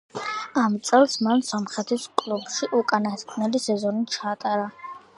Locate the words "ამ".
0.61-0.77